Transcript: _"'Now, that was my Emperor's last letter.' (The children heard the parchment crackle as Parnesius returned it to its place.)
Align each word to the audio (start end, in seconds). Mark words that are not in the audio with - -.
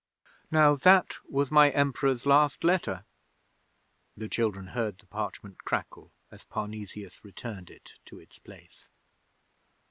_"'Now, 0.51 0.73
that 0.77 1.17
was 1.29 1.51
my 1.51 1.69
Emperor's 1.69 2.25
last 2.25 2.63
letter.' 2.63 3.05
(The 4.17 4.27
children 4.27 4.69
heard 4.69 4.97
the 4.97 5.05
parchment 5.05 5.63
crackle 5.63 6.11
as 6.31 6.43
Parnesius 6.43 7.23
returned 7.23 7.69
it 7.69 7.99
to 8.05 8.19
its 8.19 8.39
place.) 8.39 8.89